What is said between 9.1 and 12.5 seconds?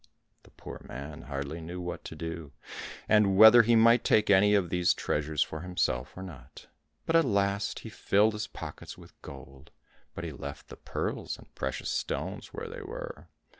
gold, but he left the pearls and precious stones